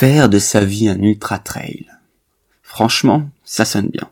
Faire 0.00 0.28
de 0.28 0.38
sa 0.38 0.64
vie 0.64 0.88
un 0.88 1.02
ultra 1.02 1.40
trail. 1.40 1.86
Franchement, 2.62 3.28
ça 3.42 3.64
sonne 3.64 3.88
bien. 3.88 4.08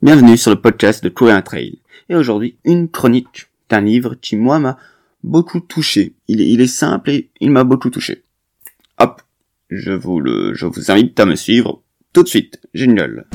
Bienvenue 0.00 0.36
sur 0.36 0.52
le 0.52 0.60
podcast 0.60 1.02
de 1.02 1.08
Courir 1.08 1.34
un 1.34 1.42
trail. 1.42 1.80
Et 2.08 2.14
aujourd'hui, 2.14 2.56
une 2.64 2.88
chronique 2.88 3.48
d'un 3.68 3.80
livre 3.80 4.14
qui, 4.14 4.36
moi, 4.36 4.60
m'a 4.60 4.78
beaucoup 5.24 5.58
touché. 5.58 6.14
Il 6.28 6.60
est, 6.60 6.66
simple 6.68 7.10
et 7.10 7.30
il 7.40 7.50
m'a 7.50 7.64
beaucoup 7.64 7.90
touché. 7.90 8.22
Hop, 9.00 9.22
je 9.70 9.90
vous 9.90 10.20
le, 10.20 10.54
invite 10.88 11.18
à 11.18 11.26
me 11.26 11.34
suivre 11.34 11.82
tout 12.12 12.22
de 12.22 12.28
suite. 12.28 12.60
Jingle. 12.72 13.26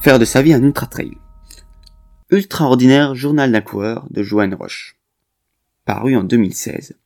Faire 0.00 0.18
de 0.18 0.24
sa 0.24 0.40
vie 0.40 0.54
un 0.54 0.62
ultra 0.62 0.86
trail. 0.86 1.18
Ultraordinaire 2.34 3.14
journal 3.14 3.52
d'un 3.52 3.60
coureur 3.60 4.08
de 4.10 4.24
Joanne 4.24 4.54
Roche. 4.54 4.96
Paru 5.84 6.16
en 6.16 6.24
2016. 6.24 6.96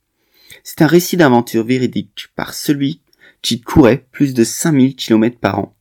C'est 0.63 0.81
un 0.81 0.87
récit 0.87 1.17
d'aventure 1.17 1.63
véridique 1.63 2.29
par 2.35 2.55
celui 2.55 3.01
qui 3.43 3.61
courait 3.61 4.07
plus 4.11 4.33
de 4.33 4.43
5000 4.43 4.95
km 4.95 5.37
par 5.37 5.59
an, 5.59 5.75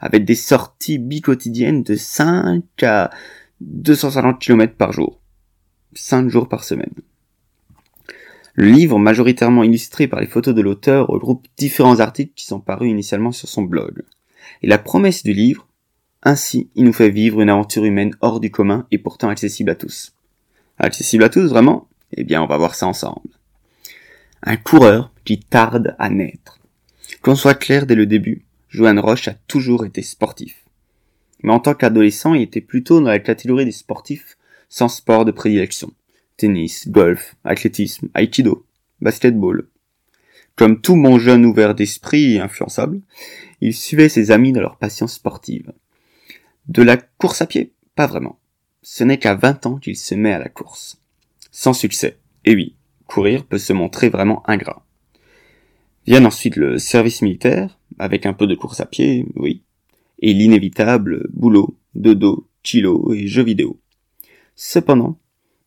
avec 0.00 0.24
des 0.24 0.34
sorties 0.34 0.96
bi-quotidiennes 0.96 1.82
de 1.82 1.96
5 1.96 2.64
à 2.82 3.10
250 3.60 4.40
km 4.40 4.74
par 4.74 4.92
jour. 4.94 5.20
5 5.92 6.30
jours 6.30 6.48
par 6.48 6.64
semaine. 6.64 6.94
Le 8.54 8.70
livre, 8.70 8.98
majoritairement 8.98 9.64
illustré 9.64 10.08
par 10.08 10.20
les 10.20 10.26
photos 10.26 10.54
de 10.54 10.62
l'auteur, 10.62 11.08
regroupe 11.08 11.46
différents 11.58 12.00
articles 12.00 12.32
qui 12.34 12.46
sont 12.46 12.60
parus 12.60 12.90
initialement 12.90 13.32
sur 13.32 13.50
son 13.50 13.64
blog. 13.64 14.02
Et 14.62 14.66
la 14.66 14.78
promesse 14.78 15.24
du 15.24 15.34
livre, 15.34 15.68
ainsi, 16.24 16.70
il 16.74 16.84
nous 16.84 16.92
fait 16.92 17.10
vivre 17.10 17.40
une 17.40 17.50
aventure 17.50 17.84
humaine 17.84 18.16
hors 18.20 18.40
du 18.40 18.50
commun 18.50 18.86
et 18.90 18.98
pourtant 18.98 19.28
accessible 19.28 19.70
à 19.70 19.74
tous. 19.74 20.14
Accessible 20.78 21.24
à 21.24 21.28
tous, 21.28 21.48
vraiment? 21.48 21.88
Eh 22.16 22.24
bien, 22.24 22.42
on 22.42 22.46
va 22.46 22.56
voir 22.56 22.74
ça 22.74 22.86
ensemble. 22.86 23.28
Un 24.42 24.56
coureur 24.56 25.12
qui 25.24 25.38
tarde 25.38 25.94
à 25.98 26.10
naître. 26.10 26.60
Qu'on 27.22 27.34
soit 27.34 27.54
clair 27.54 27.86
dès 27.86 27.94
le 27.94 28.06
début, 28.06 28.44
Johan 28.68 29.00
Roche 29.00 29.28
a 29.28 29.34
toujours 29.34 29.84
été 29.84 30.02
sportif. 30.02 30.64
Mais 31.42 31.52
en 31.52 31.60
tant 31.60 31.74
qu'adolescent, 31.74 32.34
il 32.34 32.42
était 32.42 32.60
plutôt 32.60 33.00
dans 33.00 33.08
la 33.08 33.18
catégorie 33.18 33.66
des 33.66 33.72
sportifs 33.72 34.36
sans 34.68 34.88
sport 34.88 35.24
de 35.24 35.30
prédilection. 35.30 35.92
Tennis, 36.36 36.88
golf, 36.88 37.36
athlétisme, 37.44 38.08
aikido, 38.14 38.66
basketball. 39.00 39.68
Comme 40.56 40.80
tout 40.80 40.96
bon 40.96 41.18
jeune 41.18 41.44
ouvert 41.44 41.74
d'esprit 41.74 42.34
et 42.34 42.40
influençable, 42.40 43.00
il 43.60 43.74
suivait 43.74 44.08
ses 44.08 44.30
amis 44.30 44.52
dans 44.52 44.60
leur 44.60 44.78
passion 44.78 45.06
sportive. 45.06 45.72
De 46.68 46.82
la 46.82 46.96
course 46.96 47.42
à 47.42 47.46
pied? 47.46 47.72
Pas 47.94 48.06
vraiment. 48.06 48.38
Ce 48.82 49.04
n'est 49.04 49.18
qu'à 49.18 49.34
20 49.34 49.66
ans 49.66 49.76
qu'il 49.76 49.96
se 49.96 50.14
met 50.14 50.32
à 50.32 50.38
la 50.38 50.48
course. 50.48 50.98
Sans 51.50 51.74
succès. 51.74 52.18
Et 52.46 52.54
oui, 52.54 52.74
courir 53.06 53.44
peut 53.44 53.58
se 53.58 53.74
montrer 53.74 54.08
vraiment 54.08 54.42
ingrat. 54.48 54.86
Viennent 56.06 56.26
ensuite 56.26 56.56
le 56.56 56.78
service 56.78 57.20
militaire, 57.20 57.78
avec 57.98 58.24
un 58.24 58.32
peu 58.32 58.46
de 58.46 58.54
course 58.54 58.80
à 58.80 58.86
pied, 58.86 59.26
oui, 59.36 59.62
et 60.20 60.32
l'inévitable 60.32 61.28
boulot, 61.32 61.76
dodo, 61.94 62.48
chilo 62.62 63.12
et 63.12 63.26
jeux 63.26 63.44
vidéo. 63.44 63.78
Cependant, 64.56 65.18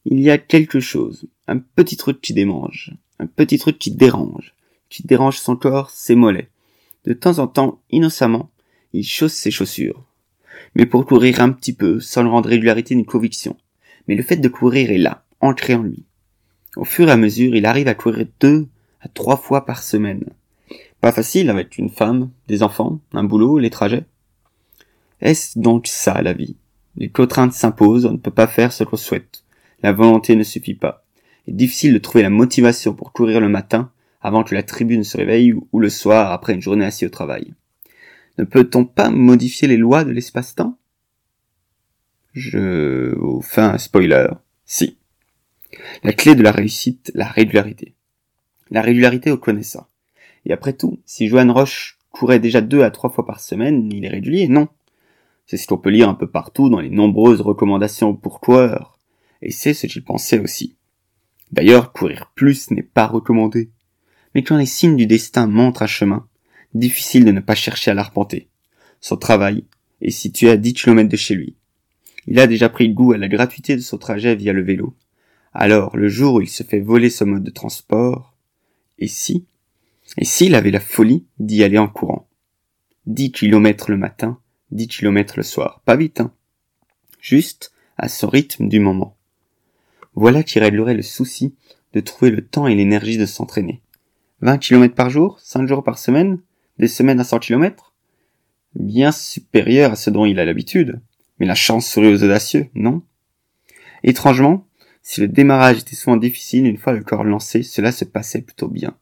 il 0.05 0.19
y 0.19 0.31
a 0.31 0.39
quelque 0.39 0.79
chose, 0.79 1.27
un 1.47 1.59
petit 1.59 1.97
truc 1.97 2.21
qui 2.21 2.33
démange, 2.33 2.95
un 3.19 3.27
petit 3.27 3.59
truc 3.59 3.77
qui 3.77 3.91
dérange, 3.91 4.55
qui 4.89 5.03
dérange 5.03 5.37
son 5.37 5.55
corps, 5.55 5.91
ses 5.91 6.15
mollets. 6.15 6.49
De 7.05 7.13
temps 7.13 7.37
en 7.37 7.47
temps, 7.47 7.81
innocemment, 7.91 8.49
il 8.93 9.05
chausse 9.05 9.33
ses 9.33 9.51
chaussures, 9.51 10.06
mais 10.77 10.85
pour 10.85 11.07
courir 11.07 11.41
un 11.41 11.49
petit 11.49 11.73
peu, 11.73 11.99
sans 11.99 12.21
le 12.21 12.29
rendre 12.29 12.49
régularité 12.49 12.93
ni 12.93 13.03
conviction. 13.03 13.57
Mais 14.07 14.13
le 14.13 14.21
fait 14.21 14.37
de 14.37 14.47
courir 14.47 14.91
est 14.91 14.99
là, 14.99 15.23
ancré 15.41 15.73
en 15.73 15.81
lui. 15.81 16.05
Au 16.75 16.85
fur 16.85 17.09
et 17.09 17.11
à 17.11 17.17
mesure, 17.17 17.55
il 17.55 17.65
arrive 17.65 17.87
à 17.87 17.95
courir 17.95 18.27
deux 18.39 18.67
à 19.01 19.07
trois 19.07 19.37
fois 19.37 19.65
par 19.65 19.81
semaine. 19.81 20.25
Pas 21.01 21.11
facile 21.11 21.49
avec 21.49 21.79
une 21.79 21.89
femme, 21.89 22.29
des 22.47 22.61
enfants, 22.61 22.99
un 23.13 23.23
boulot, 23.23 23.57
les 23.57 23.71
trajets. 23.71 24.05
Est-ce 25.19 25.57
donc 25.57 25.87
ça 25.87 26.21
la 26.21 26.33
vie? 26.33 26.55
Les 26.95 27.09
contraintes 27.09 27.53
s'imposent, 27.53 28.05
on 28.05 28.11
ne 28.11 28.17
peut 28.17 28.29
pas 28.29 28.45
faire 28.45 28.71
ce 28.71 28.83
qu'on 28.83 28.97
souhaite. 28.97 29.43
La 29.81 29.93
volonté 29.93 30.35
ne 30.35 30.43
suffit 30.43 30.75
pas. 30.75 31.03
Il 31.47 31.55
est 31.55 31.57
difficile 31.57 31.93
de 31.93 31.99
trouver 31.99 32.21
la 32.21 32.29
motivation 32.29 32.93
pour 32.93 33.13
courir 33.13 33.41
le 33.41 33.49
matin 33.49 33.89
avant 34.21 34.43
que 34.43 34.53
la 34.53 34.61
tribu 34.61 34.95
ne 34.99 35.03
se 35.03 35.17
réveille 35.17 35.55
ou 35.71 35.79
le 35.79 35.89
soir 35.89 36.31
après 36.31 36.53
une 36.53 36.61
journée 36.61 36.85
assise 36.85 37.07
au 37.07 37.11
travail. 37.11 37.55
Ne 38.37 38.43
peut-on 38.43 38.85
pas 38.85 39.09
modifier 39.09 39.67
les 39.67 39.77
lois 39.77 40.03
de 40.03 40.11
l'espace-temps? 40.11 40.77
Je 42.33 43.15
un 43.57 43.77
spoiler. 43.77 44.27
Si. 44.65 44.97
La 46.03 46.13
clé 46.13 46.35
de 46.35 46.43
la 46.43 46.51
réussite, 46.51 47.11
la 47.15 47.27
régularité. 47.27 47.95
La 48.69 48.81
régularité, 48.81 49.31
on 49.31 49.37
connaît 49.37 49.63
ça. 49.63 49.89
Et 50.45 50.53
après 50.53 50.73
tout, 50.73 50.99
si 51.05 51.27
Joanne 51.27 51.51
Roche 51.51 51.97
courait 52.11 52.39
déjà 52.39 52.61
deux 52.61 52.83
à 52.83 52.91
trois 52.91 53.09
fois 53.09 53.25
par 53.25 53.39
semaine, 53.39 53.91
il 53.91 54.05
est 54.05 54.09
régulier 54.09 54.47
Non? 54.47 54.67
C'est 55.45 55.57
ce 55.57 55.65
qu'on 55.65 55.77
peut 55.77 55.89
lire 55.89 56.09
un 56.09 56.13
peu 56.13 56.27
partout 56.27 56.69
dans 56.69 56.81
les 56.81 56.89
nombreuses 56.89 57.41
recommandations 57.41 58.13
pour 58.13 58.41
coureurs. 58.41 58.99
Et 59.41 59.51
c'est 59.51 59.73
ce 59.73 59.87
qu'il 59.87 60.03
pensait 60.03 60.39
aussi. 60.39 60.75
D'ailleurs, 61.51 61.93
courir 61.93 62.31
plus 62.35 62.69
n'est 62.71 62.83
pas 62.83 63.07
recommandé. 63.07 63.71
Mais 64.35 64.43
quand 64.43 64.57
les 64.57 64.65
signes 64.65 64.97
du 64.97 65.07
destin 65.07 65.47
montrent 65.47 65.83
un 65.83 65.87
chemin, 65.87 66.27
difficile 66.79 67.25
de 67.25 67.31
ne 67.31 67.39
pas 67.39 67.55
chercher 67.55 67.91
à 67.91 67.93
l'arpenter. 67.93 68.47
Son 69.01 69.17
travail 69.17 69.63
est 70.01 70.11
situé 70.11 70.49
à 70.49 70.57
10 70.57 70.73
km 70.73 71.09
de 71.09 71.17
chez 71.17 71.35
lui. 71.35 71.55
Il 72.27 72.39
a 72.39 72.47
déjà 72.47 72.69
pris 72.69 72.89
goût 72.89 73.13
à 73.13 73.17
la 73.17 73.27
gratuité 73.27 73.75
de 73.75 73.81
son 73.81 73.97
trajet 73.97 74.35
via 74.35 74.53
le 74.53 74.63
vélo. 74.63 74.95
Alors, 75.53 75.95
le 75.95 76.09
jour 76.09 76.35
où 76.35 76.41
il 76.41 76.49
se 76.49 76.63
fait 76.63 76.79
voler 76.79 77.09
son 77.09 77.25
mode 77.25 77.43
de 77.43 77.51
transport, 77.51 78.35
et 78.99 79.07
si, 79.07 79.45
et 80.17 80.25
s'il 80.25 80.55
avait 80.55 80.71
la 80.71 80.79
folie 80.79 81.25
d'y 81.39 81.63
aller 81.63 81.77
en 81.77 81.87
courant? 81.87 82.27
10 83.05 83.31
km 83.31 83.89
le 83.89 83.97
matin, 83.97 84.39
10 84.71 84.87
km 84.87 85.35
le 85.37 85.43
soir. 85.43 85.81
Pas 85.85 85.95
vite, 85.95 86.19
hein. 86.19 86.33
Juste 87.21 87.71
à 87.97 88.09
son 88.09 88.27
rythme 88.27 88.67
du 88.67 88.79
moment. 88.79 89.17
Voilà 90.13 90.43
qui 90.43 90.59
réglerait 90.59 90.93
le 90.93 91.01
souci 91.01 91.55
de 91.93 91.99
trouver 91.99 92.31
le 92.31 92.45
temps 92.45 92.67
et 92.67 92.75
l'énergie 92.75 93.17
de 93.17 93.25
s'entraîner. 93.25 93.81
20 94.41 94.57
km 94.57 94.93
par 94.93 95.09
jour, 95.09 95.39
5 95.39 95.67
jours 95.67 95.83
par 95.83 95.97
semaine, 95.97 96.39
des 96.79 96.87
semaines 96.87 97.19
à 97.19 97.23
100 97.23 97.39
km 97.39 97.93
Bien 98.75 99.11
supérieur 99.11 99.93
à 99.93 99.95
ce 99.95 100.09
dont 100.09 100.25
il 100.25 100.39
a 100.39 100.45
l'habitude. 100.45 101.01
Mais 101.39 101.45
la 101.45 101.55
chance 101.55 101.87
sourit 101.87 102.13
aux 102.13 102.23
audacieux, 102.23 102.67
non 102.75 103.03
Étrangement, 104.03 104.67
si 105.01 105.21
le 105.21 105.27
démarrage 105.27 105.79
était 105.79 105.95
souvent 105.95 106.17
difficile, 106.17 106.65
une 106.65 106.77
fois 106.77 106.93
le 106.93 107.03
corps 107.03 107.23
lancé, 107.23 107.63
cela 107.63 107.91
se 107.91 108.05
passait 108.05 108.41
plutôt 108.41 108.67
bien. 108.67 108.95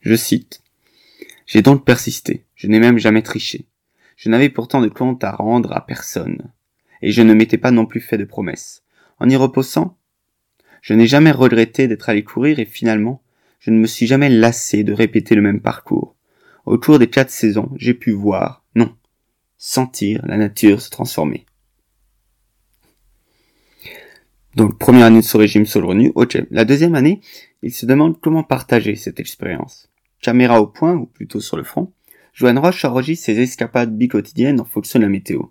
Je 0.00 0.14
cite. 0.14 0.62
J'ai 1.46 1.62
donc 1.62 1.84
persisté, 1.84 2.44
je 2.54 2.66
n'ai 2.66 2.78
même 2.78 2.98
jamais 2.98 3.22
triché. 3.22 3.66
Je 4.16 4.28
n'avais 4.28 4.48
pourtant 4.48 4.80
de 4.80 4.88
compte 4.88 5.24
à 5.24 5.32
rendre 5.32 5.72
à 5.72 5.84
personne. 5.84 6.52
Et 7.00 7.10
je 7.10 7.22
ne 7.22 7.34
m'étais 7.34 7.58
pas 7.58 7.70
non 7.70 7.86
plus 7.86 8.00
fait 8.00 8.18
de 8.18 8.24
promesses. 8.24 8.82
En 9.18 9.28
y 9.28 9.36
reposant, 9.36 9.96
je 10.80 10.94
n'ai 10.94 11.06
jamais 11.06 11.32
regretté 11.32 11.88
d'être 11.88 12.08
allé 12.08 12.22
courir 12.22 12.58
et 12.58 12.64
finalement, 12.64 13.22
je 13.60 13.70
ne 13.70 13.78
me 13.78 13.86
suis 13.86 14.06
jamais 14.06 14.28
lassé 14.28 14.84
de 14.84 14.92
répéter 14.92 15.34
le 15.34 15.42
même 15.42 15.60
parcours. 15.60 16.16
Au 16.64 16.78
cours 16.78 16.98
des 16.98 17.10
quatre 17.10 17.30
saisons, 17.30 17.70
j'ai 17.76 17.94
pu 17.94 18.12
voir, 18.12 18.64
non, 18.74 18.94
sentir 19.58 20.20
la 20.26 20.36
nature 20.36 20.80
se 20.80 20.90
transformer. 20.90 21.44
Donc, 24.54 24.78
première 24.78 25.06
année 25.06 25.20
de 25.20 25.24
ce 25.24 25.36
régime 25.36 25.66
saugrenue, 25.66 26.12
ok. 26.14 26.38
La 26.50 26.64
deuxième 26.64 26.94
année, 26.94 27.20
il 27.62 27.72
se 27.72 27.86
demande 27.86 28.20
comment 28.20 28.42
partager 28.42 28.96
cette 28.96 29.18
expérience. 29.18 29.90
Caméra 30.20 30.60
au 30.60 30.66
point, 30.66 30.94
ou 30.94 31.06
plutôt 31.06 31.40
sur 31.40 31.56
le 31.56 31.64
front, 31.64 31.92
Joanne 32.34 32.58
Roche 32.58 32.84
enregistre 32.84 33.26
ses 33.26 33.40
escapades 33.40 33.96
bi-quotidiennes 33.96 34.60
en 34.60 34.64
fonction 34.64 34.98
de 34.98 35.04
la 35.04 35.10
météo. 35.10 35.42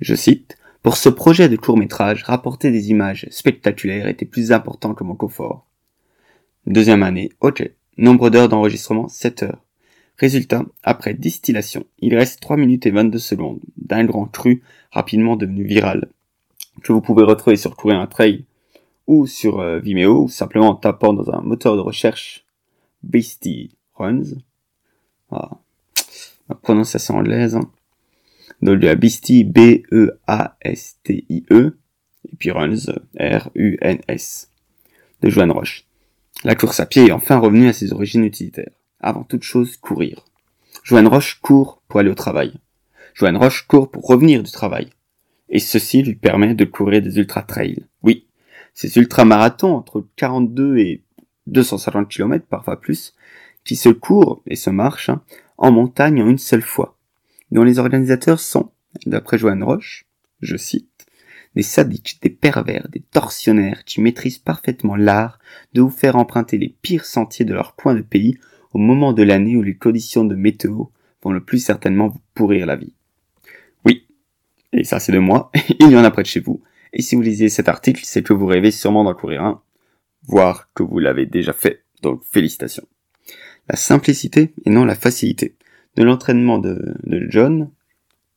Je 0.00 0.14
cite, 0.14 0.56
pour 0.82 0.96
ce 0.96 1.08
projet 1.08 1.48
de 1.48 1.56
court 1.56 1.78
métrage, 1.78 2.24
rapporter 2.24 2.70
des 2.70 2.90
images 2.90 3.26
spectaculaires 3.30 4.08
était 4.08 4.26
plus 4.26 4.50
important 4.50 4.94
que 4.94 5.04
mon 5.04 5.14
confort. 5.14 5.66
Deuxième 6.66 7.02
année, 7.04 7.30
ok. 7.40 7.70
Nombre 7.98 8.30
d'heures 8.30 8.48
d'enregistrement, 8.48 9.08
7 9.08 9.42
heures. 9.42 9.62
Résultat, 10.16 10.64
après 10.82 11.14
distillation, 11.14 11.84
il 11.98 12.16
reste 12.16 12.40
3 12.40 12.56
minutes 12.56 12.86
et 12.86 12.90
22 12.90 13.18
secondes 13.18 13.60
d'un 13.76 14.04
grand 14.04 14.26
cru 14.26 14.62
rapidement 14.90 15.36
devenu 15.36 15.64
viral, 15.64 16.08
que 16.82 16.92
vous 16.92 17.00
pouvez 17.00 17.24
retrouver 17.24 17.56
sur 17.56 17.76
Courir 17.76 17.98
un 17.98 18.06
Trail 18.06 18.44
ou 19.06 19.26
sur 19.26 19.60
euh, 19.60 19.78
Vimeo, 19.78 20.24
ou 20.24 20.28
simplement 20.28 20.68
en 20.68 20.74
tapant 20.74 21.12
dans 21.12 21.30
un 21.30 21.40
moteur 21.40 21.76
de 21.76 21.80
recherche 21.80 22.44
Beastie 23.02 23.76
Runs. 23.94 24.36
Ah, 25.30 25.50
ma 26.48 26.54
prononciation 26.54 27.16
anglaise. 27.16 27.56
Hein. 27.56 27.70
Donc 28.62 28.78
de 28.78 28.86
la 28.86 28.94
Beastie 28.94 29.44
B-E-A-S-T-I-E, 29.44 30.14
-E, 31.50 31.72
et 32.30 32.36
puis 32.36 32.50
Runs, 32.52 32.92
R-U-N-S, 33.18 34.50
de 35.20 35.30
Joanne 35.30 35.50
Roche. 35.50 35.84
La 36.44 36.56
course 36.56 36.80
à 36.80 36.86
pied 36.86 37.06
est 37.06 37.12
enfin 37.12 37.38
revenue 37.38 37.68
à 37.68 37.72
ses 37.72 37.92
origines 37.92 38.24
utilitaires. 38.24 38.72
Avant 38.98 39.22
toute 39.22 39.44
chose, 39.44 39.76
courir. 39.76 40.24
Joanne 40.82 41.06
Roche 41.06 41.40
court 41.40 41.80
pour 41.86 42.00
aller 42.00 42.10
au 42.10 42.16
travail. 42.16 42.54
Joanne 43.14 43.36
Roche 43.36 43.66
court 43.68 43.90
pour 43.90 44.08
revenir 44.08 44.42
du 44.42 44.50
travail. 44.50 44.90
Et 45.48 45.60
ceci 45.60 46.02
lui 46.02 46.16
permet 46.16 46.54
de 46.54 46.64
courir 46.64 47.00
des 47.00 47.18
ultra-trails. 47.18 47.84
Oui, 48.02 48.26
ces 48.74 48.96
ultra-marathons 48.96 49.74
entre 49.74 50.04
42 50.16 50.78
et 50.78 51.04
250 51.46 52.08
km, 52.08 52.44
parfois 52.46 52.80
plus, 52.80 53.14
qui 53.64 53.76
se 53.76 53.90
courent 53.90 54.42
et 54.46 54.56
se 54.56 54.70
marchent 54.70 55.10
hein, 55.10 55.22
en 55.58 55.70
montagne 55.70 56.22
en 56.22 56.28
une 56.28 56.38
seule 56.38 56.62
fois, 56.62 56.98
dont 57.52 57.62
les 57.62 57.78
organisateurs 57.78 58.40
sont, 58.40 58.72
d'après 59.06 59.38
Joanne 59.38 59.62
Roche, 59.62 60.06
je 60.40 60.56
cite, 60.56 60.90
des 61.54 61.62
sadiques, 61.62 62.18
des 62.22 62.30
pervers, 62.30 62.88
des 62.88 63.00
tortionnaires 63.00 63.84
qui 63.84 64.00
maîtrisent 64.00 64.38
parfaitement 64.38 64.96
l'art 64.96 65.38
de 65.74 65.82
vous 65.82 65.90
faire 65.90 66.16
emprunter 66.16 66.58
les 66.58 66.74
pires 66.82 67.04
sentiers 67.04 67.44
de 67.44 67.54
leur 67.54 67.76
coin 67.76 67.94
de 67.94 68.00
pays 68.00 68.38
au 68.72 68.78
moment 68.78 69.12
de 69.12 69.22
l'année 69.22 69.56
où 69.56 69.62
les 69.62 69.76
conditions 69.76 70.24
de 70.24 70.34
météo 70.34 70.84
vont 71.22 71.32
le 71.32 71.44
plus 71.44 71.58
certainement 71.58 72.08
vous 72.08 72.20
pourrir 72.34 72.66
la 72.66 72.76
vie. 72.76 72.94
Oui, 73.84 74.06
et 74.72 74.84
ça 74.84 74.98
c'est 74.98 75.12
de 75.12 75.18
moi, 75.18 75.50
il 75.80 75.90
y 75.90 75.96
en 75.96 76.04
a 76.04 76.10
près 76.10 76.22
de 76.22 76.28
chez 76.28 76.40
vous, 76.40 76.62
et 76.92 77.02
si 77.02 77.16
vous 77.16 77.22
lisez 77.22 77.48
cet 77.48 77.68
article, 77.68 78.02
c'est 78.04 78.22
que 78.22 78.32
vous 78.32 78.46
rêvez 78.46 78.70
sûrement 78.70 79.04
d'en 79.04 79.14
courir 79.14 79.44
un, 79.44 79.62
voire 80.26 80.70
que 80.74 80.82
vous 80.82 80.98
l'avez 80.98 81.26
déjà 81.26 81.52
fait, 81.52 81.84
donc 82.02 82.22
félicitations. 82.24 82.86
La 83.68 83.76
simplicité 83.76 84.52
et 84.64 84.70
non 84.70 84.84
la 84.84 84.94
facilité 84.94 85.56
de 85.96 86.02
l'entraînement 86.02 86.58
de, 86.58 86.96
de 87.04 87.26
John, 87.28 87.70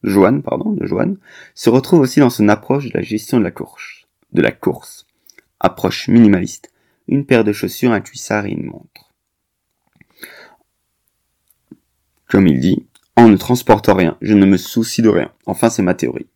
Joanne, 0.06 0.44
pardon, 0.44 0.72
de 0.72 0.86
Joanne, 0.86 1.18
se 1.56 1.70
retrouve 1.70 2.02
aussi 2.02 2.20
dans 2.20 2.30
son 2.30 2.48
approche 2.48 2.86
de 2.86 2.98
la 2.98 3.02
gestion 3.02 3.40
de 3.40 3.44
la 3.44 3.52
course, 3.52 4.08
de 4.34 4.42
la 4.42 4.52
course. 4.52 5.06
Approche 5.60 6.08
minimaliste, 6.08 6.72
une 7.08 7.26
paire 7.26 7.44
de 7.44 7.52
chaussures, 7.52 7.92
un 7.92 8.02
cuissard 8.02 8.46
et 8.46 8.52
une 8.52 8.66
montre. 8.66 9.12
Comme 12.30 12.48
il 12.48 12.60
dit, 12.60 12.86
on 13.18 13.30
ne 13.30 13.38
transporte 13.38 13.88
rien, 13.88 14.18
je 14.22 14.34
ne 14.34 14.46
me 14.46 14.58
soucie 14.58 15.02
de 15.02 15.10
rien. 15.10 15.32
Enfin, 15.46 15.70
c'est 15.70 15.82
ma 15.82 15.94
théorie. 15.94 16.28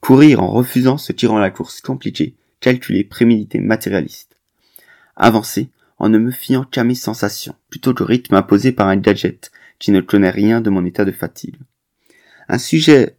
Courir 0.00 0.42
en 0.42 0.48
refusant 0.48 0.96
ce 0.96 1.12
qui 1.12 1.26
rend 1.26 1.38
la 1.38 1.50
course 1.50 1.80
compliquée, 1.80 2.34
calculée, 2.60 3.04
préméditée, 3.04 3.60
matérialiste. 3.60 4.36
Avancer 5.16 5.68
en 5.98 6.08
ne 6.08 6.18
me 6.18 6.30
fiant 6.30 6.64
qu'à 6.64 6.84
mes 6.84 6.94
sensations, 6.94 7.54
plutôt 7.68 7.94
qu'au 7.94 8.04
rythme 8.04 8.34
imposé 8.34 8.72
par 8.72 8.88
un 8.88 8.96
gadget 8.96 9.52
qui 9.78 9.90
ne 9.90 10.00
connaît 10.00 10.30
rien 10.30 10.60
de 10.60 10.70
mon 10.70 10.84
état 10.84 11.04
de 11.04 11.12
fatigue. 11.12 11.56
Un 12.48 12.58
sujet 12.58 13.16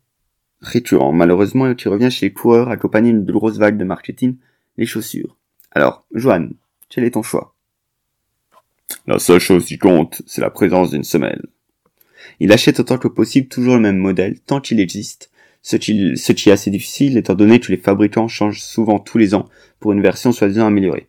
récurrent, 0.61 1.11
malheureusement, 1.11 1.73
qui 1.75 1.87
revient 1.87 2.11
chez 2.11 2.27
les 2.27 2.33
coureurs 2.33 2.69
accompagné 2.69 3.11
d'une 3.11 3.25
grosse 3.25 3.57
vague 3.57 3.77
de 3.77 3.83
marketing, 3.83 4.37
les 4.77 4.85
chaussures. 4.85 5.37
Alors, 5.71 6.05
Joanne, 6.13 6.53
quel 6.89 7.03
est 7.03 7.11
ton 7.11 7.23
choix? 7.23 7.55
La 9.07 9.19
seule 9.19 9.39
chose 9.39 9.65
qui 9.65 9.77
compte, 9.77 10.21
c'est 10.25 10.41
la 10.41 10.49
présence 10.49 10.91
d'une 10.91 11.03
semelle. 11.03 11.41
Il 12.39 12.51
achète 12.51 12.79
autant 12.79 12.97
que 12.97 13.07
possible 13.07 13.47
toujours 13.47 13.75
le 13.75 13.81
même 13.81 13.97
modèle, 13.97 14.39
tant 14.39 14.61
qu'il 14.61 14.79
existe, 14.79 15.31
ce 15.61 15.75
qui, 15.75 16.17
ce 16.17 16.31
qui 16.31 16.49
est 16.49 16.53
assez 16.53 16.69
difficile 16.69 17.17
étant 17.17 17.35
donné 17.35 17.59
que 17.59 17.71
les 17.71 17.77
fabricants 17.77 18.27
changent 18.27 18.61
souvent 18.61 18.99
tous 18.99 19.17
les 19.17 19.33
ans 19.33 19.49
pour 19.79 19.93
une 19.93 20.01
version 20.01 20.31
soi-disant 20.31 20.67
améliorée. 20.67 21.07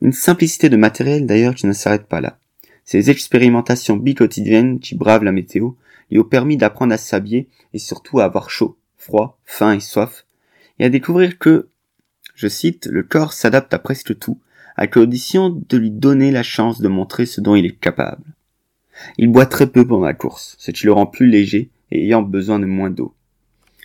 Une 0.00 0.12
simplicité 0.12 0.68
de 0.68 0.76
matériel 0.76 1.26
d'ailleurs 1.26 1.54
qui 1.54 1.66
ne 1.66 1.72
s'arrête 1.72 2.06
pas 2.06 2.20
là. 2.20 2.38
Ces 2.84 3.10
expérimentations 3.10 3.96
bi-quotidiennes 3.96 4.80
qui 4.80 4.94
bravent 4.94 5.24
la 5.24 5.32
météo 5.32 5.72
lui 6.10 6.18
ont 6.18 6.24
permis 6.24 6.56
d'apprendre 6.56 6.94
à 6.94 6.98
s'habiller 6.98 7.48
et 7.72 7.78
surtout 7.78 8.20
à 8.20 8.24
avoir 8.24 8.50
chaud, 8.50 8.78
froid, 8.96 9.38
faim 9.44 9.74
et 9.74 9.80
soif, 9.80 10.24
et 10.78 10.84
à 10.84 10.88
découvrir 10.88 11.38
que, 11.38 11.68
je 12.34 12.48
cite, 12.48 12.86
le 12.86 13.02
corps 13.02 13.32
s'adapte 13.32 13.74
à 13.74 13.78
presque 13.78 14.18
tout, 14.18 14.38
à 14.76 14.86
condition 14.86 15.50
de 15.50 15.76
lui 15.76 15.90
donner 15.90 16.30
la 16.30 16.42
chance 16.42 16.80
de 16.80 16.88
montrer 16.88 17.26
ce 17.26 17.40
dont 17.40 17.56
il 17.56 17.66
est 17.66 17.78
capable. 17.78 18.22
Il 19.16 19.28
boit 19.28 19.46
très 19.46 19.66
peu 19.66 19.86
pendant 19.86 20.04
la 20.04 20.14
course, 20.14 20.56
ce 20.58 20.70
qui 20.70 20.86
le 20.86 20.92
rend 20.92 21.06
plus 21.06 21.26
léger 21.26 21.70
et 21.90 22.04
ayant 22.04 22.22
besoin 22.22 22.58
de 22.58 22.66
moins 22.66 22.90
d'eau. 22.90 23.14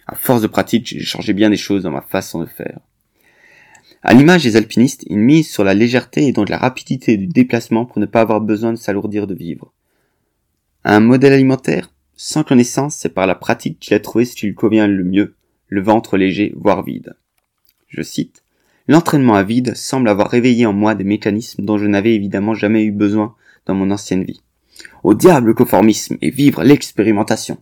À 0.08 0.16
force 0.16 0.42
de 0.42 0.48
pratique, 0.48 0.88
j'ai 0.88 1.00
changé 1.00 1.34
bien 1.34 1.50
des 1.50 1.58
choses 1.58 1.84
dans 1.84 1.92
ma 1.92 2.02
façon 2.02 2.42
de 2.42 2.46
faire. 2.46 2.80
À 4.02 4.14
l'image 4.14 4.44
des 4.44 4.58
alpinistes, 4.58 5.06
il 5.08 5.18
mise 5.18 5.50
sur 5.50 5.64
la 5.64 5.74
légèreté 5.74 6.28
et 6.28 6.34
donc 6.34 6.50
la 6.50 6.58
rapidité 6.58 7.16
du 7.16 7.28
déplacement 7.28 7.86
pour 7.86 8.00
ne 8.00 8.06
pas 8.06 8.22
avoir 8.22 8.42
besoin 8.42 8.74
de 8.74 8.78
s'alourdir 8.78 9.28
de 9.28 9.34
vivre. 9.34 9.72
Un 10.84 11.00
modèle 11.00 11.32
alimentaire 11.32 11.93
Sans 12.26 12.46
connaissance, 12.46 12.96
c'est 12.96 13.14
par 13.14 13.28
la 13.28 13.36
pratique 13.36 13.82
qu'il 13.82 13.94
a 13.94 14.00
trouvé 14.00 14.24
ce 14.24 14.34
qui 14.34 14.46
lui 14.46 14.56
convient 14.56 14.88
le 14.88 15.04
mieux, 15.04 15.36
le 15.68 15.82
ventre 15.82 16.16
léger, 16.16 16.54
voire 16.56 16.82
vide. 16.82 17.18
Je 17.90 18.02
cite, 18.02 18.46
L'entraînement 18.88 19.36
à 19.36 19.44
vide 19.44 19.76
semble 19.76 20.08
avoir 20.08 20.30
réveillé 20.30 20.66
en 20.66 20.72
moi 20.72 20.96
des 20.96 21.04
mécanismes 21.04 21.66
dont 21.66 21.78
je 21.78 21.86
n'avais 21.86 22.16
évidemment 22.16 22.54
jamais 22.54 22.86
eu 22.86 22.94
besoin 22.94 23.36
dans 23.66 23.76
mon 23.76 23.92
ancienne 23.92 24.24
vie. 24.24 24.42
Au 25.04 25.16
diable 25.16 25.48
le 25.48 25.54
conformisme 25.54 26.16
et 26.22 26.30
vivre 26.30 26.64
l'expérimentation. 26.64 27.58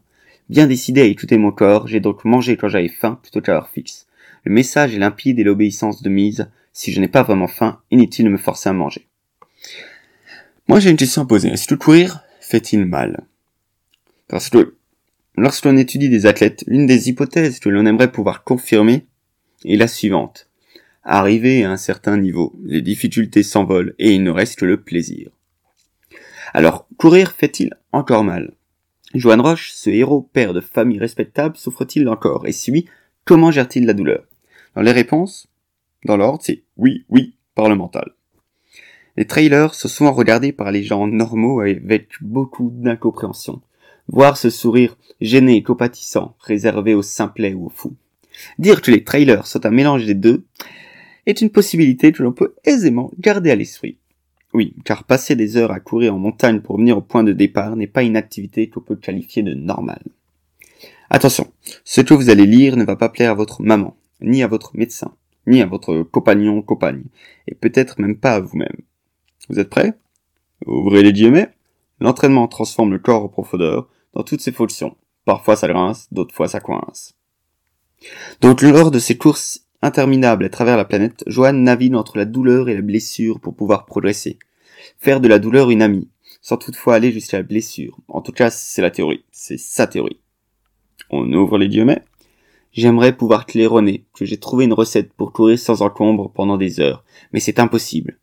Bien 0.48 0.68
décidé 0.68 1.02
à 1.02 1.06
écouter 1.06 1.40
mon 1.40 1.52
corps, 1.52 1.88
j'ai 1.88 2.00
donc 2.00 2.24
mangé 2.24 2.56
quand 2.56 2.70
j'avais 2.70 2.88
faim 2.88 3.18
plutôt 3.20 3.42
qu'à 3.42 3.54
l'heure 3.54 3.70
fixe. 3.70 4.06
Le 4.44 4.54
message 4.54 4.94
est 4.94 5.00
limpide 5.00 5.40
et 5.40 5.44
l'obéissance 5.44 6.04
de 6.04 6.10
mise. 6.12 6.52
Si 6.72 6.92
je 6.92 7.02
n'ai 7.02 7.08
pas 7.08 7.24
vraiment 7.24 7.48
faim, 7.48 7.82
inutile 7.90 8.26
de 8.26 8.30
me 8.30 8.38
forcer 8.38 8.70
à 8.70 8.74
manger. 8.74 9.08
Moi 10.68 10.80
j'ai 10.80 10.92
une 10.92 10.98
question 10.98 11.24
à 11.24 11.26
poser. 11.26 11.50
Est-ce 11.50 11.68
que 11.68 11.74
courir 11.74 12.20
fait-il 12.42 12.86
mal? 12.86 13.26
Parce 14.32 14.50
que 14.50 14.78
lorsque 15.36 15.66
l'on 15.66 15.76
étudie 15.76 16.08
des 16.08 16.26
athlètes, 16.26 16.64
l'une 16.66 16.86
des 16.86 17.10
hypothèses 17.10 17.60
que 17.60 17.68
l'on 17.68 17.86
aimerait 17.86 18.14
pouvoir 18.14 18.46
confirmer 18.46 19.06
est 19.66 19.76
la 19.76 19.90
suivante. 19.90 20.50
Arrivé 21.04 21.66
à 21.66 21.72
un 21.72 21.78
certain 21.78 22.16
niveau, 22.16 22.56
les 22.64 22.82
difficultés 22.82 23.44
s'envolent 23.44 23.94
et 24.00 24.14
il 24.14 24.24
ne 24.24 24.32
reste 24.32 24.58
que 24.58 24.66
le 24.66 24.82
plaisir. 24.82 25.32
Alors, 26.54 26.88
courir 26.98 27.34
fait-il 27.34 27.74
encore 27.92 28.24
mal? 28.24 28.54
Joanne 29.14 29.42
Roche, 29.42 29.74
ce 29.74 29.90
héros 29.90 30.22
père 30.22 30.54
de 30.54 30.62
famille 30.62 31.00
respectable, 31.00 31.58
souffre-t-il 31.58 32.08
encore? 32.08 32.48
Et 32.48 32.54
si 32.54 32.72
oui, 32.72 32.86
comment 33.26 33.52
gère-t-il 33.52 33.86
la 33.86 33.94
douleur? 33.94 34.24
Dans 34.76 34.82
les 34.82 34.94
réponses, 34.94 35.50
dans 36.06 36.16
l'ordre, 36.16 36.40
c'est 36.42 36.64
oui, 36.78 37.04
oui, 37.10 37.36
par 37.54 37.68
le 37.68 37.76
mental. 37.76 38.14
Les 39.18 39.28
trailers 39.28 39.76
sont 39.76 39.90
souvent 39.90 40.14
regardés 40.14 40.54
par 40.54 40.72
les 40.72 40.84
gens 40.84 41.06
normaux 41.06 41.60
avec 41.60 42.12
beaucoup 42.22 42.72
d'incompréhension. 42.74 43.62
Voir 44.08 44.38
ce 44.38 44.50
sourire 44.50 44.98
gêné 45.22 45.58
et 45.58 45.64
compatissant, 45.64 46.36
réservé 46.40 46.94
aux 46.94 47.02
simplets 47.02 47.54
ou 47.54 47.68
aux 47.68 47.70
fous. 47.70 47.96
Dire 48.58 48.82
que 48.82 48.92
les 48.92 49.04
trailers 49.04 49.46
sont 49.46 49.66
un 49.66 49.72
mélange 49.72 50.06
des 50.06 50.16
deux 50.16 50.44
est 51.26 51.42
une 51.42 51.50
possibilité 51.50 52.12
que 52.12 52.24
l'on 52.24 52.32
peut 52.32 52.56
aisément 52.64 53.12
garder 53.20 53.52
à 53.52 53.56
l'esprit. 53.56 53.98
Oui, 54.54 54.76
car 54.84 55.04
passer 55.04 55.36
des 55.36 55.56
heures 55.56 55.72
à 55.72 55.80
courir 55.80 56.16
en 56.16 56.20
montagne 56.20 56.60
pour 56.60 56.78
venir 56.78 56.98
au 56.98 57.02
point 57.02 57.24
de 57.24 57.32
départ 57.32 57.76
n'est 57.76 57.88
pas 57.88 58.04
une 58.04 58.18
activité 58.18 58.70
qu'on 58.70 58.82
peut 58.82 58.96
qualifier 58.96 59.44
de 59.44 59.54
normale. 59.54 60.04
Attention, 61.10 61.52
ce 61.84 62.02
que 62.02 62.14
vous 62.14 62.30
allez 62.30 62.46
lire 62.46 62.76
ne 62.76 62.84
va 62.84 62.96
pas 62.96 63.10
plaire 63.10 63.32
à 63.32 63.36
votre 63.36 63.62
maman, 63.62 63.96
ni 64.20 64.44
à 64.44 64.48
votre 64.48 64.76
médecin, 64.76 65.14
ni 65.48 65.62
à 65.62 65.66
votre 65.66 66.04
compagnon, 66.04 66.62
compagne, 66.62 67.04
et 67.48 67.56
peut-être 67.56 68.02
même 68.02 68.18
pas 68.18 68.36
à 68.36 68.40
vous-même. 68.40 68.78
Vous 69.50 69.60
êtes 69.60 69.70
prêts? 69.70 69.94
Ouvrez 70.66 71.04
les 71.04 71.14
guillemets. 71.14 71.50
L'entraînement 72.02 72.48
transforme 72.48 72.92
le 72.92 73.00
corps 73.00 73.24
en 73.24 73.30
profondeur 73.30 73.88
dans 74.14 74.24
toutes 74.24 74.42
ses 74.42 74.52
fonctions. 74.52 74.98
Parfois 75.24 75.56
ça 75.56 75.68
grince, 75.68 76.08
d'autres 76.12 76.34
fois 76.34 76.48
ça 76.48 76.60
coince. 76.60 77.14
Donc 78.42 78.64
lors 78.64 78.90
de 78.90 78.98
ces 79.00 79.18
courses 79.18 79.68
interminable 79.84 80.46
à 80.46 80.50
travers 80.50 80.78
la 80.78 80.86
planète, 80.86 81.24
Joanne 81.28 81.64
navigue 81.64 81.96
entre 81.96 82.18
la 82.18 82.26
douleur 82.26 82.70
et 82.70 82.76
la 82.76 82.82
blessure 82.82 83.40
pour 83.40 83.56
pouvoir 83.56 83.86
progresser. 83.86 84.40
Faire 84.98 85.22
de 85.22 85.28
la 85.28 85.38
douleur 85.38 85.70
une 85.70 85.84
amie, 85.84 86.10
sans 86.42 86.58
toutefois 86.58 86.96
aller 86.96 87.12
jusqu'à 87.12 87.38
la 87.38 87.44
blessure. 87.44 88.00
En 88.08 88.22
tout 88.22 88.32
cas, 88.32 88.50
c'est 88.50 88.82
la 88.82 88.92
théorie. 88.92 89.24
C'est 89.32 89.60
sa 89.60 89.86
théorie. 89.86 90.20
On 91.12 91.32
ouvre 91.34 91.60
les 91.60 91.70
guillemets. 91.70 92.04
J'aimerais 92.72 93.16
pouvoir 93.16 93.46
claironner 93.46 94.06
que 94.16 94.26
j'ai 94.26 94.40
trouvé 94.40 94.66
une 94.66 94.74
recette 94.74 95.14
pour 95.14 95.34
courir 95.34 95.60
sans 95.60 95.84
encombre 95.84 96.32
pendant 96.32 96.58
des 96.58 96.80
heures, 96.80 97.04
mais 97.32 97.40
c'est 97.40 97.60
impossible. 97.60 98.18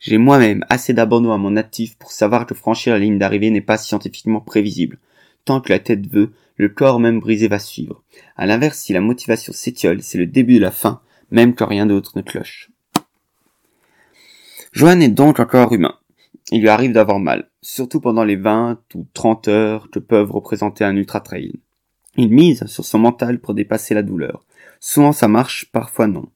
J'ai 0.00 0.16
moi-même 0.16 0.64
assez 0.70 0.94
d'abandon 0.94 1.30
à 1.32 1.36
mon 1.36 1.56
actif 1.56 1.96
pour 1.98 2.10
savoir 2.10 2.46
que 2.46 2.54
franchir 2.54 2.94
la 2.94 2.98
ligne 2.98 3.18
d'arrivée 3.18 3.50
n'est 3.50 3.60
pas 3.60 3.76
scientifiquement 3.76 4.40
prévisible. 4.40 4.98
Tant 5.44 5.60
que 5.60 5.68
la 5.68 5.78
tête 5.78 6.06
veut, 6.06 6.32
le 6.56 6.70
corps 6.70 7.00
même 7.00 7.20
brisé 7.20 7.48
va 7.48 7.58
suivre. 7.58 8.02
À 8.36 8.46
l'inverse, 8.46 8.78
si 8.78 8.94
la 8.94 9.02
motivation 9.02 9.52
s'étiole, 9.52 10.02
c'est 10.02 10.16
le 10.16 10.26
début 10.26 10.54
de 10.54 10.60
la 10.60 10.70
fin, 10.70 11.02
même 11.30 11.54
quand 11.54 11.66
rien 11.66 11.84
d'autre 11.84 12.12
ne 12.16 12.22
cloche. 12.22 12.70
Joanne 14.72 15.02
est 15.02 15.08
donc 15.08 15.38
encore 15.38 15.72
humain. 15.72 15.96
Il 16.50 16.62
lui 16.62 16.68
arrive 16.70 16.92
d'avoir 16.92 17.18
mal, 17.18 17.50
surtout 17.60 18.00
pendant 18.00 18.24
les 18.24 18.36
20 18.36 18.78
ou 18.94 19.06
30 19.12 19.48
heures 19.48 19.90
que 19.90 19.98
peuvent 19.98 20.30
représenter 20.30 20.82
un 20.82 20.96
ultra-trail. 20.96 21.52
Il 22.16 22.30
mise 22.30 22.64
sur 22.66 22.86
son 22.86 22.98
mental 22.98 23.38
pour 23.38 23.52
dépasser 23.52 23.94
la 23.94 24.02
douleur. 24.02 24.44
Souvent 24.80 25.12
ça 25.12 25.28
marche, 25.28 25.70
parfois 25.70 26.06
non. 26.06 26.26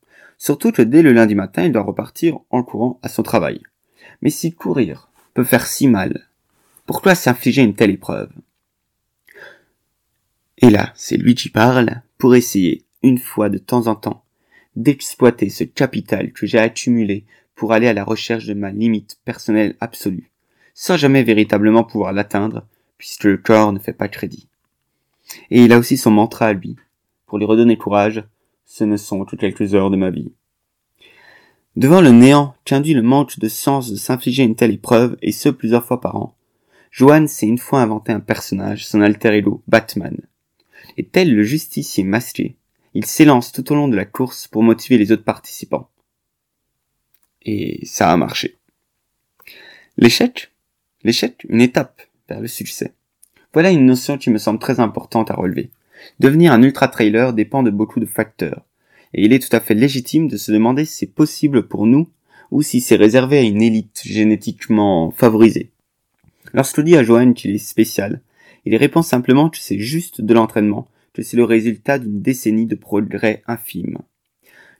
Surtout 0.44 0.72
que 0.72 0.82
dès 0.82 1.00
le 1.00 1.14
lundi 1.14 1.34
matin, 1.34 1.64
il 1.64 1.72
doit 1.72 1.80
repartir 1.80 2.38
en 2.50 2.62
courant 2.62 3.00
à 3.02 3.08
son 3.08 3.22
travail. 3.22 3.62
Mais 4.20 4.28
si 4.28 4.52
courir 4.52 5.08
peut 5.32 5.42
faire 5.42 5.66
si 5.66 5.88
mal, 5.88 6.28
pourquoi 6.84 7.14
s'infliger 7.14 7.62
une 7.62 7.74
telle 7.74 7.92
épreuve? 7.92 8.30
Et 10.58 10.68
là, 10.68 10.92
c'est 10.96 11.16
lui 11.16 11.34
qui 11.34 11.48
parle 11.48 12.02
pour 12.18 12.34
essayer, 12.34 12.84
une 13.02 13.16
fois 13.16 13.48
de 13.48 13.56
temps 13.56 13.86
en 13.86 13.94
temps, 13.94 14.22
d'exploiter 14.76 15.48
ce 15.48 15.64
capital 15.64 16.30
que 16.30 16.44
j'ai 16.44 16.58
accumulé 16.58 17.24
pour 17.54 17.72
aller 17.72 17.88
à 17.88 17.94
la 17.94 18.04
recherche 18.04 18.44
de 18.44 18.52
ma 18.52 18.70
limite 18.70 19.16
personnelle 19.24 19.76
absolue, 19.80 20.30
sans 20.74 20.98
jamais 20.98 21.22
véritablement 21.22 21.84
pouvoir 21.84 22.12
l'atteindre, 22.12 22.66
puisque 22.98 23.24
le 23.24 23.38
corps 23.38 23.72
ne 23.72 23.78
fait 23.78 23.94
pas 23.94 24.08
crédit. 24.08 24.46
Et 25.50 25.64
il 25.64 25.72
a 25.72 25.78
aussi 25.78 25.96
son 25.96 26.10
mantra 26.10 26.48
à 26.48 26.52
lui, 26.52 26.76
pour 27.24 27.38
lui 27.38 27.46
redonner 27.46 27.78
courage, 27.78 28.22
ce 28.64 28.84
ne 28.84 28.96
sont 28.96 29.24
que 29.24 29.36
quelques 29.36 29.74
heures 29.74 29.90
de 29.90 29.96
ma 29.96 30.10
vie. 30.10 30.32
Devant 31.76 32.00
le 32.00 32.10
néant 32.10 32.54
qu'induit 32.64 32.94
le 32.94 33.02
manque 33.02 33.38
de 33.38 33.48
sens 33.48 33.90
de 33.90 33.96
s'infliger 33.96 34.44
une 34.44 34.54
telle 34.54 34.72
épreuve, 34.72 35.16
et 35.22 35.32
ce 35.32 35.48
plusieurs 35.48 35.84
fois 35.84 36.00
par 36.00 36.16
an, 36.16 36.36
Johan 36.92 37.26
s'est 37.26 37.46
une 37.46 37.58
fois 37.58 37.82
inventé 37.82 38.12
un 38.12 38.20
personnage, 38.20 38.86
son 38.86 39.00
alter 39.00 39.34
ego, 39.34 39.62
Batman. 39.66 40.16
Et 40.96 41.04
tel 41.04 41.34
le 41.34 41.42
justicier 41.42 42.04
masqué, 42.04 42.56
il 42.94 43.04
s'élance 43.04 43.50
tout 43.50 43.72
au 43.72 43.74
long 43.74 43.88
de 43.88 43.96
la 43.96 44.04
course 44.04 44.46
pour 44.46 44.62
motiver 44.62 44.98
les 44.98 45.10
autres 45.10 45.24
participants. 45.24 45.90
Et 47.42 47.84
ça 47.84 48.12
a 48.12 48.16
marché. 48.16 48.56
L'échec? 49.96 50.52
L'échec, 51.02 51.44
une 51.48 51.60
étape 51.60 52.02
vers 52.28 52.40
le 52.40 52.46
succès. 52.46 52.94
Voilà 53.52 53.70
une 53.70 53.86
notion 53.86 54.16
qui 54.16 54.30
me 54.30 54.38
semble 54.38 54.60
très 54.60 54.78
importante 54.78 55.30
à 55.30 55.34
relever. 55.34 55.70
Devenir 56.20 56.52
un 56.52 56.62
ultra-trailer 56.62 57.32
dépend 57.32 57.62
de 57.62 57.70
beaucoup 57.70 58.00
de 58.00 58.06
facteurs. 58.06 58.62
Et 59.12 59.24
il 59.24 59.32
est 59.32 59.38
tout 59.38 59.54
à 59.54 59.60
fait 59.60 59.74
légitime 59.74 60.28
de 60.28 60.36
se 60.36 60.52
demander 60.52 60.84
si 60.84 60.96
c'est 60.96 61.14
possible 61.14 61.66
pour 61.68 61.86
nous 61.86 62.08
ou 62.50 62.62
si 62.62 62.80
c'est 62.80 62.96
réservé 62.96 63.38
à 63.38 63.42
une 63.42 63.62
élite 63.62 64.02
génétiquement 64.04 65.10
favorisée. 65.10 65.70
Lorsque 66.52 66.80
dis 66.80 66.96
à 66.96 67.02
Johan 67.02 67.32
qu'il 67.32 67.54
est 67.54 67.58
spécial, 67.58 68.20
il 68.64 68.76
répond 68.76 69.02
simplement 69.02 69.50
que 69.50 69.58
c'est 69.58 69.78
juste 69.78 70.20
de 70.20 70.34
l'entraînement, 70.34 70.88
que 71.12 71.22
c'est 71.22 71.36
le 71.36 71.44
résultat 71.44 71.98
d'une 71.98 72.22
décennie 72.22 72.66
de 72.66 72.74
progrès 72.74 73.42
infimes. 73.46 73.98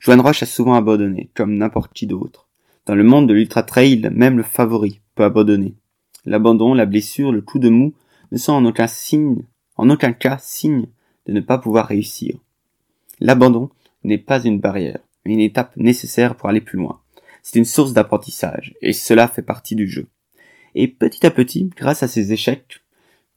Johan 0.01 0.23
Roche 0.23 0.43
a 0.43 0.47
souvent 0.47 0.75
abandonné, 0.75 1.31
comme 1.35 1.57
n'importe 1.57 1.93
qui 1.93 2.07
d'autre. 2.07 2.49
Dans 2.87 2.95
le 2.95 3.05
monde 3.05 3.29
de 3.29 3.35
l'ultra-trail, 3.35 4.11
même 4.13 4.37
le 4.37 4.43
favori 4.43 5.01
peut 5.15 5.25
abandonner. 5.25 5.75
L'abandon, 6.27 6.75
la 6.75 6.87
blessure, 6.87 7.33
le 7.33 7.41
coup 7.41 7.59
de 7.59 7.69
mou 7.69 7.95
ne 8.33 8.39
sont 8.39 8.53
en 8.53 8.65
aucun 8.65 8.87
signe, 8.87 9.43
en 9.77 9.91
aucun 9.91 10.13
cas 10.13 10.39
signe 10.41 10.87
de 11.27 11.33
ne 11.33 11.41
pas 11.41 11.59
pouvoir 11.59 11.87
réussir. 11.87 12.39
L'abandon 13.21 13.71
n'est 14.03 14.19
pas 14.19 14.43
une 14.43 14.61
barrière, 14.61 15.01
mais 15.25 15.35
une 15.35 15.41
étape 15.41 15.77
nécessaire 15.77 16.37
pour 16.37 16.49
aller 16.49 16.61
plus 16.61 16.79
loin. 16.79 17.01
C'est 17.43 17.59
une 17.59 17.65
source 17.65 17.93
d'apprentissage, 17.93 18.75
et 18.81 18.93
cela 18.93 19.29
fait 19.29 19.43
partie 19.43 19.75
du 19.75 19.89
jeu. 19.89 20.07
Et 20.75 20.89
petit 20.89 21.25
à 21.27 21.31
petit, 21.31 21.71
grâce 21.77 22.03
à 22.03 22.09
ces 22.09 22.33
échecs, 22.33 22.81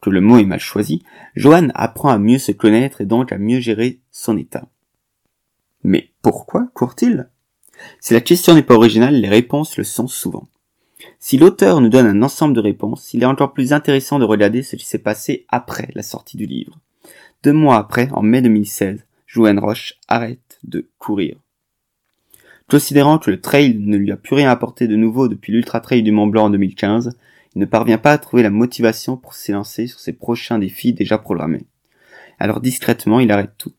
que 0.00 0.10
le 0.10 0.20
mot 0.20 0.38
est 0.38 0.44
mal 0.44 0.60
choisi, 0.60 1.02
Johan 1.34 1.68
apprend 1.74 2.08
à 2.08 2.18
mieux 2.18 2.38
se 2.38 2.52
connaître 2.52 3.00
et 3.00 3.06
donc 3.06 3.32
à 3.32 3.38
mieux 3.38 3.60
gérer 3.60 4.00
son 4.10 4.36
état. 4.36 4.68
Mais 5.82 6.10
pourquoi 6.22 6.68
court-il? 6.74 7.28
Si 8.00 8.14
la 8.14 8.20
question 8.20 8.54
n'est 8.54 8.62
pas 8.62 8.74
originale, 8.74 9.20
les 9.20 9.28
réponses 9.28 9.76
le 9.76 9.84
sont 9.84 10.08
souvent. 10.08 10.48
Si 11.20 11.38
l'auteur 11.38 11.80
nous 11.80 11.88
donne 11.88 12.06
un 12.06 12.22
ensemble 12.22 12.54
de 12.54 12.60
réponses, 12.60 13.12
il 13.14 13.22
est 13.22 13.26
encore 13.26 13.52
plus 13.52 13.72
intéressant 13.72 14.18
de 14.18 14.24
regarder 14.24 14.62
ce 14.62 14.76
qui 14.76 14.86
s'est 14.86 14.98
passé 14.98 15.46
après 15.48 15.88
la 15.94 16.02
sortie 16.02 16.36
du 16.36 16.46
livre. 16.46 16.78
Deux 17.44 17.52
mois 17.52 17.76
après, 17.76 18.08
en 18.12 18.22
mai 18.22 18.42
2016, 18.42 19.06
Joanne 19.26 19.60
Roche 19.60 19.94
arrête 20.08 20.58
de 20.64 20.90
courir. 20.98 21.36
Considérant 22.68 23.18
que 23.18 23.30
le 23.30 23.40
trail 23.40 23.78
ne 23.78 23.96
lui 23.96 24.10
a 24.10 24.16
plus 24.16 24.34
rien 24.34 24.50
apporté 24.50 24.88
de 24.88 24.96
nouveau 24.96 25.28
depuis 25.28 25.52
l'Ultra 25.52 25.80
Trail 25.80 26.02
du 26.02 26.10
Mont 26.10 26.26
Blanc 26.26 26.46
en 26.46 26.50
2015, 26.50 27.16
il 27.54 27.60
ne 27.60 27.64
parvient 27.64 27.96
pas 27.96 28.12
à 28.12 28.18
trouver 28.18 28.42
la 28.42 28.50
motivation 28.50 29.16
pour 29.16 29.34
s'élancer 29.34 29.86
sur 29.86 30.00
ses 30.00 30.12
prochains 30.12 30.58
défis 30.58 30.92
déjà 30.92 31.16
programmés. 31.16 31.64
Alors 32.40 32.60
discrètement, 32.60 33.20
il 33.20 33.30
arrête 33.30 33.54
tout. 33.56 33.72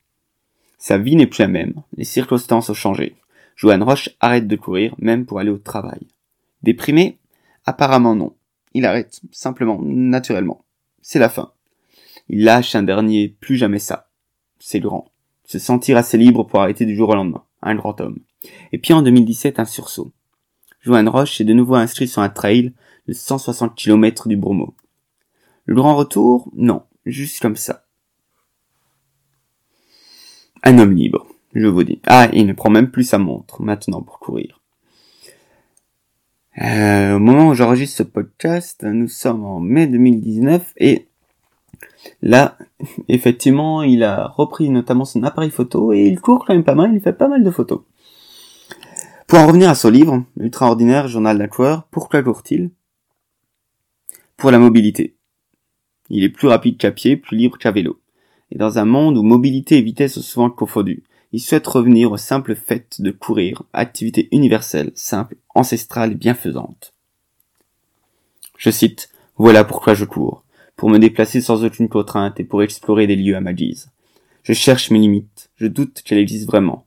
Sa 0.78 0.98
vie 0.98 1.18
n'est 1.18 1.28
plus 1.28 1.42
la 1.42 1.50
même, 1.50 1.74
les 1.98 2.06
circonstances 2.06 2.70
ont 2.70 2.74
changé. 2.74 3.18
Joanne 3.58 3.84
Roche 3.84 4.10
arrête 4.22 4.48
de 4.48 4.56
courir, 4.56 4.96
même 5.00 5.25
pour 5.25 5.39
aller 5.39 5.51
au 5.51 5.58
travail. 5.58 6.08
Déprimé? 6.63 7.18
Apparemment 7.66 8.16
non. 8.16 8.34
Il 8.74 8.86
arrête, 8.86 9.20
simplement, 9.32 9.82
naturellement. 9.82 10.63
C'est 11.01 11.20
la 11.20 11.28
fin. 11.28 11.51
Il 12.30 12.44
lâche 12.44 12.76
un 12.76 12.84
dernier 12.84 13.28
plus 13.28 13.58
jamais 13.58 13.80
ça. 13.80 14.10
C'est 14.60 14.80
grand. 14.80 15.12
Se 15.46 15.58
sentir 15.58 15.98
assez 15.98 16.18
libre 16.18 16.44
pour 16.44 16.62
arrêter 16.62 16.86
du 16.86 16.96
jour 16.96 17.10
au 17.10 17.16
lendemain. 17.16 17.44
Un 17.62 17.76
grand 17.76 18.00
homme. 18.02 18.20
Et 18.72 18.78
puis 18.78 18.94
en 18.94 19.02
2017, 19.02 19.60
un 19.60 19.66
sursaut. 19.66 20.12
Joanne 20.82 21.10
Roche 21.10 21.42
est 21.42 21.46
de 21.46 21.54
nouveau 21.54 21.76
inscrit 21.76 22.08
sur 22.08 22.22
un 22.22 22.30
trail 22.30 22.74
de 23.08 23.14
160 23.14 23.76
km 23.76 24.28
du 24.28 24.38
Bromo. 24.38 24.76
Le 25.66 25.76
grand 25.76 25.96
retour? 25.96 26.50
Non, 26.56 26.84
juste 27.06 27.42
comme 27.42 27.56
ça. 27.56 27.86
Un 30.64 30.78
homme 30.78 30.94
libre, 30.94 31.28
je 31.54 31.68
vous 31.68 31.84
dis. 31.84 32.00
Ah, 32.06 32.30
il 32.32 32.46
ne 32.46 32.54
prend 32.54 32.70
même 32.70 32.92
plus 32.92 33.04
sa 33.04 33.18
montre 33.18 33.62
maintenant 33.62 34.02
pour 34.02 34.20
courir. 34.20 34.62
Euh, 36.62 37.16
au 37.16 37.20
moment 37.20 37.50
où 37.50 37.54
j'enregistre 37.54 37.98
ce 37.98 38.04
podcast, 38.04 38.84
nous 38.84 39.08
sommes 39.08 39.46
en 39.46 39.60
mai 39.60 39.88
2019 39.88 40.74
et 40.78 41.09
Là, 42.22 42.58
effectivement, 43.08 43.84
il 43.84 44.04
a 44.04 44.28
repris 44.28 44.70
notamment 44.70 45.06
son 45.06 45.24
appareil 45.24 45.52
photo 45.52 45.94
et 45.94 46.06
il 46.06 46.20
court 46.20 46.46
quand 46.46 46.54
même 46.54 46.64
pas 46.64 46.76
mal, 46.76 46.94
il 46.94 47.02
fait 47.02 47.14
pas 47.14 47.28
mal 47.28 47.44
de 47.44 47.52
photos. 47.52 47.82
Pour 49.28 49.40
en 49.40 49.48
revenir 49.48 49.70
à 49.70 49.76
son 49.76 49.90
livre, 49.90 50.24
Ultraordinaire 50.40 51.08
Journal 51.08 51.38
d'un 51.38 51.48
coureur, 51.48 51.84
pourquoi 51.92 52.24
court-il? 52.24 52.72
Pour 54.38 54.50
la 54.50 54.58
mobilité. 54.58 55.16
Il 56.10 56.24
est 56.24 56.30
plus 56.30 56.48
rapide 56.48 56.78
qu'à 56.78 56.92
pied, 56.92 57.16
plus 57.16 57.38
libre 57.38 57.58
qu'à 57.58 57.72
vélo. 57.72 58.02
Et 58.52 58.58
dans 58.58 58.80
un 58.80 58.86
monde 58.86 59.18
où 59.18 59.22
mobilité 59.22 59.78
et 59.78 59.82
vitesse 59.84 60.16
sont 60.16 60.22
souvent 60.22 60.50
confondues, 60.50 61.04
il 61.32 61.40
souhaite 61.40 61.68
revenir 61.68 62.12
au 62.12 62.18
simple 62.18 62.56
fait 62.56 63.00
de 63.02 63.12
courir, 63.12 63.62
activité 63.74 64.28
universelle, 64.32 64.92
simple, 64.96 65.36
ancestrale 65.54 66.14
et 66.14 66.16
bienfaisante. 66.16 66.94
Je 68.58 68.72
cite, 68.72 69.12
Voilà 69.38 69.64
pourquoi 69.64 69.94
je 69.94 70.06
cours 70.06 70.44
pour 70.80 70.90
me 70.90 70.98
déplacer 70.98 71.42
sans 71.42 71.66
aucune 71.66 71.90
contrainte 71.90 72.40
et 72.40 72.46
pour 72.46 72.64
explorer 72.64 73.06
des 73.06 73.18
lieux 73.18 73.36
à 73.36 73.42
ma 73.42 73.52
guise. 73.52 73.92
Je 74.44 74.54
cherche 74.54 74.92
mes 74.92 75.00
limites, 75.00 75.50
je 75.58 75.68
doute 75.68 76.02
qu'elles 76.06 76.20
existent 76.20 76.50
vraiment. 76.50 76.86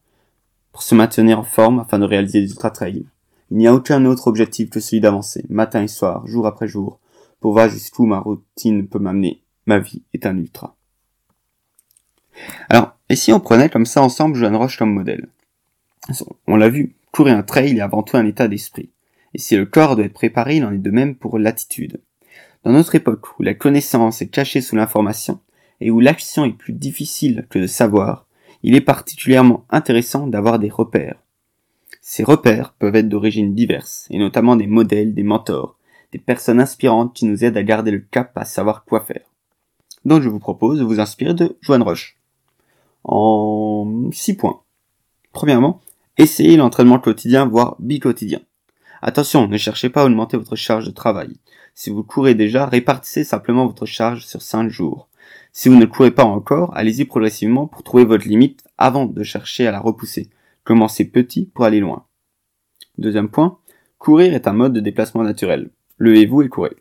Pour 0.72 0.82
se 0.82 0.94
maintenir 0.94 1.38
en 1.38 1.42
forme 1.42 1.80
afin 1.80 1.98
de 1.98 2.06
réaliser 2.06 2.40
des 2.40 2.52
ultra-trails. 2.52 3.04
Il 3.50 3.58
n'y 3.58 3.66
a 3.66 3.74
aucun 3.74 4.06
autre 4.06 4.28
objectif 4.28 4.70
que 4.70 4.80
celui 4.80 5.02
d'avancer, 5.02 5.44
matin 5.50 5.82
et 5.82 5.88
soir, 5.88 6.26
jour 6.26 6.46
après 6.46 6.68
jour, 6.68 7.00
pour 7.38 7.52
voir 7.52 7.68
jusqu'où 7.68 8.06
ma 8.06 8.18
routine 8.18 8.88
peut 8.88 8.98
m'amener. 8.98 9.42
Ma 9.66 9.78
vie 9.78 10.00
est 10.14 10.24
un 10.24 10.38
ultra. 10.38 10.74
Alors, 12.70 12.94
et 13.10 13.14
si 13.14 13.30
on 13.30 13.40
prenait 13.40 13.68
comme 13.68 13.84
ça 13.84 14.00
ensemble 14.00 14.36
Joanne 14.36 14.56
Roche 14.56 14.78
comme 14.78 14.94
modèle? 14.94 15.28
On 16.46 16.56
l'a 16.56 16.70
vu, 16.70 16.96
courir 17.12 17.36
un 17.36 17.42
trail 17.42 17.76
est 17.76 17.82
avant 17.82 18.02
tout 18.02 18.16
un 18.16 18.24
état 18.24 18.48
d'esprit. 18.48 18.88
Et 19.34 19.38
si 19.38 19.54
le 19.54 19.66
corps 19.66 19.96
doit 19.96 20.06
être 20.06 20.14
préparé, 20.14 20.56
il 20.56 20.64
en 20.64 20.72
est 20.72 20.78
de 20.78 20.90
même 20.90 21.14
pour 21.14 21.38
l'attitude. 21.38 22.00
Dans 22.64 22.72
notre 22.72 22.94
époque 22.94 23.38
où 23.38 23.42
la 23.42 23.54
connaissance 23.54 24.22
est 24.22 24.28
cachée 24.28 24.60
sous 24.60 24.76
l'information 24.76 25.40
et 25.80 25.90
où 25.90 25.98
l'action 25.98 26.44
est 26.44 26.52
plus 26.52 26.72
difficile 26.72 27.46
que 27.50 27.58
de 27.58 27.66
savoir, 27.66 28.26
il 28.62 28.76
est 28.76 28.80
particulièrement 28.80 29.64
intéressant 29.68 30.28
d'avoir 30.28 30.60
des 30.60 30.70
repères. 30.70 31.18
Ces 32.00 32.22
repères 32.22 32.72
peuvent 32.78 32.94
être 32.94 33.08
d'origine 33.08 33.54
diverse, 33.54 34.06
et 34.10 34.18
notamment 34.18 34.54
des 34.54 34.68
modèles, 34.68 35.14
des 35.14 35.24
mentors, 35.24 35.76
des 36.12 36.18
personnes 36.18 36.60
inspirantes 36.60 37.14
qui 37.14 37.26
nous 37.26 37.44
aident 37.44 37.56
à 37.56 37.62
garder 37.64 37.90
le 37.90 37.98
cap 37.98 38.30
à 38.36 38.44
savoir 38.44 38.84
quoi 38.84 39.00
faire. 39.00 39.24
Donc 40.04 40.22
je 40.22 40.28
vous 40.28 40.38
propose 40.38 40.78
de 40.78 40.84
vous 40.84 41.00
inspirer 41.00 41.34
de 41.34 41.56
Joanne 41.62 41.82
Roche. 41.82 42.16
En 43.04 44.10
six 44.12 44.34
points. 44.34 44.60
Premièrement, 45.32 45.80
essayez 46.18 46.56
l'entraînement 46.56 47.00
quotidien, 47.00 47.46
voire 47.46 47.76
bi-quotidien. 47.80 48.40
Attention, 49.04 49.48
ne 49.48 49.58
cherchez 49.58 49.88
pas 49.88 50.02
à 50.02 50.06
augmenter 50.06 50.36
votre 50.36 50.54
charge 50.54 50.86
de 50.86 50.92
travail. 50.92 51.36
Si 51.74 51.90
vous 51.90 52.04
courez 52.04 52.36
déjà, 52.36 52.66
répartissez 52.66 53.24
simplement 53.24 53.66
votre 53.66 53.84
charge 53.84 54.24
sur 54.24 54.40
5 54.40 54.68
jours. 54.68 55.08
Si 55.52 55.68
vous 55.68 55.74
ne 55.74 55.86
courez 55.86 56.12
pas 56.12 56.24
encore, 56.24 56.76
allez-y 56.76 57.04
progressivement 57.04 57.66
pour 57.66 57.82
trouver 57.82 58.04
votre 58.04 58.28
limite 58.28 58.62
avant 58.78 59.06
de 59.06 59.22
chercher 59.24 59.66
à 59.66 59.72
la 59.72 59.80
repousser. 59.80 60.30
Commencez 60.62 61.04
petit 61.04 61.46
pour 61.46 61.64
aller 61.64 61.80
loin. 61.80 62.06
Deuxième 62.96 63.28
point, 63.28 63.58
courir 63.98 64.34
est 64.34 64.46
un 64.46 64.52
mode 64.52 64.72
de 64.72 64.80
déplacement 64.80 65.24
naturel. 65.24 65.70
Levez-vous 65.98 66.42
et 66.42 66.48
courez. 66.48 66.76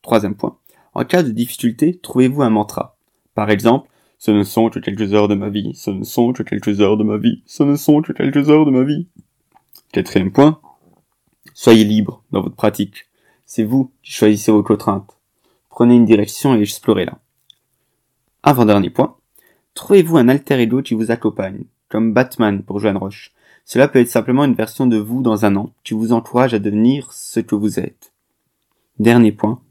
Troisième 0.00 0.34
point, 0.34 0.56
en 0.94 1.04
cas 1.04 1.22
de 1.22 1.30
difficulté, 1.30 1.98
trouvez-vous 1.98 2.42
un 2.42 2.50
mantra. 2.50 2.96
Par 3.34 3.50
exemple, 3.50 3.90
ce 4.16 4.30
ne 4.30 4.42
sont 4.42 4.70
que 4.70 4.78
quelques 4.78 5.12
heures 5.12 5.28
de 5.28 5.34
ma 5.34 5.50
vie, 5.50 5.74
ce 5.74 5.90
ne 5.90 6.04
sont 6.04 6.32
que 6.32 6.42
quelques 6.42 6.80
heures 6.80 6.96
de 6.96 7.04
ma 7.04 7.18
vie, 7.18 7.42
ce 7.44 7.62
ne 7.62 7.76
sont 7.76 8.00
que 8.00 8.12
quelques 8.12 8.48
heures 8.48 8.64
de 8.64 8.70
ma 8.70 8.84
vie. 8.84 9.06
Quatrième 9.92 10.32
point, 10.32 10.58
soyez 11.54 11.84
libre 11.84 12.22
dans 12.30 12.42
votre 12.42 12.56
pratique. 12.56 13.06
C'est 13.44 13.64
vous 13.64 13.90
qui 14.02 14.12
choisissez 14.12 14.52
vos 14.52 14.62
contraintes. 14.62 15.18
Prenez 15.68 15.94
une 15.96 16.04
direction 16.04 16.54
et 16.54 16.60
explorez-la. 16.60 17.18
Avant-dernier 18.42 18.90
point. 18.90 19.16
Trouvez-vous 19.74 20.16
un 20.18 20.28
alter 20.28 20.60
ego 20.60 20.82
qui 20.82 20.94
vous 20.94 21.10
accompagne, 21.10 21.64
comme 21.88 22.12
Batman 22.12 22.62
pour 22.62 22.78
Joanne 22.78 22.96
Roche. 22.96 23.32
Cela 23.64 23.88
peut 23.88 24.00
être 24.00 24.08
simplement 24.08 24.44
une 24.44 24.54
version 24.54 24.86
de 24.86 24.98
vous 24.98 25.22
dans 25.22 25.44
un 25.44 25.56
an 25.56 25.72
qui 25.84 25.94
vous 25.94 26.12
encourage 26.12 26.54
à 26.54 26.58
devenir 26.58 27.12
ce 27.12 27.40
que 27.40 27.54
vous 27.54 27.78
êtes. 27.78 28.12
Dernier 28.98 29.32
point. 29.32 29.62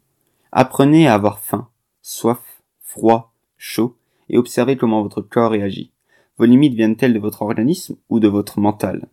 Apprenez 0.51 1.07
à 1.07 1.13
avoir 1.13 1.39
faim, 1.39 1.69
soif, 2.01 2.61
froid, 2.81 3.33
chaud 3.57 3.95
et 4.29 4.37
observez 4.37 4.77
comment 4.77 5.03
votre 5.03 5.21
corps 5.21 5.51
réagit. 5.51 5.91
Vos 6.37 6.45
limites 6.45 6.73
viennent-elles 6.73 7.13
de 7.13 7.19
votre 7.19 7.41
organisme 7.41 7.95
ou 8.09 8.19
de 8.19 8.27
votre 8.27 8.59
mental? 8.59 9.07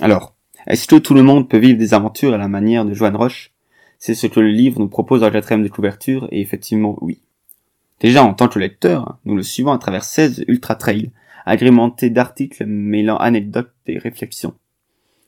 Alors, 0.00 0.34
est-ce 0.66 0.86
que 0.86 0.96
tout 0.96 1.14
le 1.14 1.22
monde 1.22 1.48
peut 1.48 1.58
vivre 1.58 1.78
des 1.78 1.94
aventures 1.94 2.34
à 2.34 2.38
la 2.38 2.48
manière 2.48 2.84
de 2.84 2.94
Joanne 2.94 3.16
Roche 3.16 3.52
C'est 3.98 4.14
ce 4.14 4.26
que 4.26 4.40
le 4.40 4.50
livre 4.50 4.78
nous 4.78 4.88
propose 4.88 5.22
en 5.24 5.30
quatrième 5.30 5.62
de 5.62 5.68
couverture, 5.68 6.28
et 6.30 6.40
effectivement 6.40 6.96
oui. 7.00 7.20
Déjà, 8.00 8.24
en 8.24 8.34
tant 8.34 8.48
que 8.48 8.58
lecteur, 8.58 9.18
nous 9.24 9.36
le 9.36 9.42
suivons 9.42 9.72
à 9.72 9.78
travers 9.78 10.04
16 10.04 10.44
ultra 10.48 10.74
trails, 10.74 11.10
agrémentés 11.46 12.10
d'articles 12.10 12.64
mêlant 12.66 13.16
anecdotes 13.16 13.72
et 13.86 13.98
réflexions. 13.98 14.54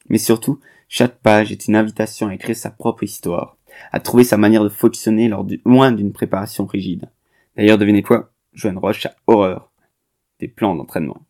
Mais 0.09 0.19
surtout, 0.19 0.61
chaque 0.88 1.19
page 1.21 1.50
est 1.50 1.67
une 1.67 1.76
invitation 1.76 2.29
à 2.29 2.35
écrire 2.35 2.57
sa 2.57 2.71
propre 2.71 3.03
histoire, 3.03 3.57
à 3.93 4.00
trouver 4.00 4.25
sa 4.25 4.37
manière 4.37 4.62
de 4.62 4.69
fonctionner 4.69 5.31
loin 5.64 5.93
d'une 5.93 6.12
préparation 6.12 6.67
rigide. 6.67 7.11
D'ailleurs, 7.57 7.79
devinez 7.79 8.03
quoi? 8.03 8.33
Joanne 8.53 8.79
Roche 8.79 9.07
a 9.07 9.14
horreur 9.26 9.73
des 10.38 10.49
plans 10.49 10.75
d'entraînement. 10.75 11.23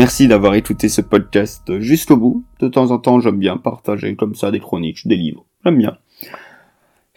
Merci 0.00 0.28
d'avoir 0.28 0.54
écouté 0.54 0.88
ce 0.88 1.02
podcast 1.02 1.78
jusqu'au 1.78 2.16
bout. 2.16 2.42
De 2.58 2.68
temps 2.68 2.90
en 2.90 2.98
temps, 2.98 3.20
j'aime 3.20 3.36
bien 3.36 3.58
partager 3.58 4.16
comme 4.16 4.34
ça 4.34 4.50
des 4.50 4.58
chroniques, 4.58 5.06
des 5.06 5.16
livres. 5.16 5.44
J'aime 5.62 5.76
bien. 5.76 5.98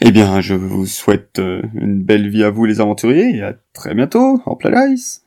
Eh 0.02 0.12
bien, 0.12 0.42
je 0.42 0.54
vous 0.54 0.86
souhaite 0.86 1.40
euh, 1.40 1.62
une 1.76 2.04
belle 2.04 2.28
vie 2.28 2.44
à 2.44 2.50
vous 2.50 2.66
les 2.66 2.82
aventuriers 2.82 3.38
et 3.38 3.42
à 3.42 3.56
très 3.72 3.96
bientôt 3.96 4.42
en 4.46 4.58
plein 4.58 4.90
ice. 4.90 5.22